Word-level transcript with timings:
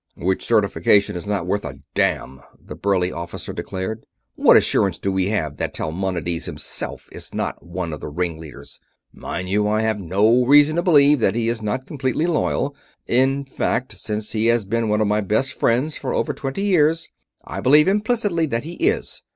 "Which 0.15 0.43
certification 0.43 1.15
is 1.15 1.27
not 1.27 1.45
worth 1.45 1.63
a 1.63 1.75
damn," 1.93 2.41
the 2.59 2.73
burly 2.73 3.11
Officer 3.11 3.53
declared. 3.53 4.03
"What 4.33 4.57
assurance 4.57 4.97
do 4.97 5.11
we 5.11 5.27
have 5.27 5.57
that 5.57 5.75
Talmonides 5.75 6.45
himself 6.45 7.07
is 7.11 7.35
not 7.35 7.63
one 7.63 7.93
of 7.93 7.99
the 7.99 8.07
ringleaders? 8.09 8.79
Mind 9.13 9.47
you, 9.47 9.67
I 9.67 9.81
have 9.81 9.99
no 9.99 10.43
reason 10.43 10.77
to 10.77 10.81
believe 10.81 11.19
that 11.19 11.35
he 11.35 11.49
is 11.49 11.61
not 11.61 11.85
completely 11.85 12.25
loyal. 12.25 12.75
In 13.05 13.45
fact, 13.45 13.95
since 13.95 14.31
he 14.31 14.47
has 14.47 14.65
been 14.65 14.89
one 14.89 15.01
of 15.01 15.07
my 15.07 15.21
best 15.21 15.53
friends 15.53 15.97
for 15.97 16.15
over 16.15 16.33
twenty 16.33 16.63
years, 16.63 17.07
I 17.45 17.59
believe 17.61 17.87
implicitly 17.87 18.47
that 18.47 18.63
he 18.63 18.73
is. 18.77 19.21